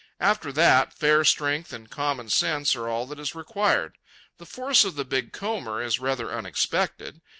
After 0.19 0.51
that, 0.53 0.97
fair 0.97 1.23
strength 1.23 1.71
and 1.71 1.87
common 1.87 2.27
sense 2.31 2.75
are 2.75 2.89
all 2.89 3.05
that 3.05 3.19
is 3.19 3.35
required. 3.35 3.99
The 4.39 4.47
force 4.47 4.83
of 4.83 4.95
the 4.95 5.05
big 5.05 5.31
comber 5.31 5.79
is 5.79 5.99
rather 5.99 6.31
unexpected. 6.31 7.21